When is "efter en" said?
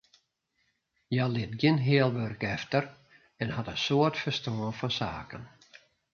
2.55-3.49